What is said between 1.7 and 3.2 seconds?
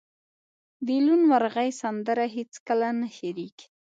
سندره هیڅکله نه